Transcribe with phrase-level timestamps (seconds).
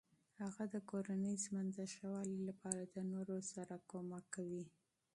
[0.41, 3.73] هغه د کورني ژوند د ښه والي لپاره د نورو سره
[4.09, 4.65] مرسته کوي.